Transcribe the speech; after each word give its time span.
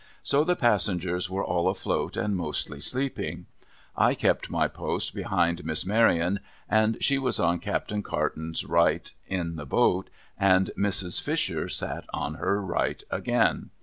So, 0.23 0.43
the 0.43 0.55
passengers 0.55 1.29
were 1.29 1.45
all 1.45 1.67
afloat, 1.67 2.17
and 2.17 2.35
mostly 2.35 2.79
sleeping. 2.79 3.45
I 3.95 4.15
kept 4.15 4.49
my 4.49 4.67
[iost 4.67 5.13
behind 5.13 5.63
Miss 5.63 5.85
Maryon, 5.85 6.39
and 6.67 6.97
she 7.03 7.19
was 7.19 7.39
on 7.39 7.59
Captain 7.59 8.01
Carton's 8.01 8.65
right 8.65 9.11
in 9.27 9.57
the 9.57 9.65
boat, 9.67 10.09
and 10.39 10.71
Mrs. 10.75 11.21
Fisher 11.21 11.69
sat 11.69 12.05
on 12.11 12.33
her 12.41 12.59
right 12.59 13.03
again. 13.11 13.69